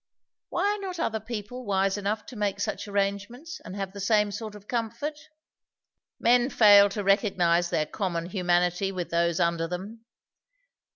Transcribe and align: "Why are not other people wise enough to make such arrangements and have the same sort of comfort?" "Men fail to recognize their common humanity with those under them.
"Why 0.49 0.65
are 0.73 0.79
not 0.79 0.99
other 0.99 1.19
people 1.19 1.63
wise 1.63 1.95
enough 1.95 2.25
to 2.25 2.35
make 2.35 2.59
such 2.59 2.87
arrangements 2.87 3.61
and 3.63 3.75
have 3.75 3.93
the 3.93 3.99
same 3.99 4.31
sort 4.31 4.55
of 4.55 4.67
comfort?" 4.67 5.29
"Men 6.19 6.49
fail 6.49 6.89
to 6.89 7.03
recognize 7.03 7.69
their 7.69 7.85
common 7.85 8.25
humanity 8.25 8.91
with 8.91 9.11
those 9.11 9.39
under 9.39 9.67
them. 9.67 10.03